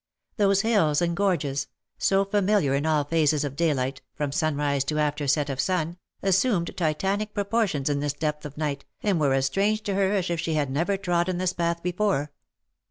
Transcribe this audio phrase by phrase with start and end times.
[0.37, 1.67] Those hills and gorges,
[1.99, 6.75] so familiar in all phases of daylight, from sunrise to after set of sun, assumed
[6.75, 10.39] Titanic proportions in this depth of night, and were as strange to her as if
[10.39, 12.31] she had" never trodden this path before.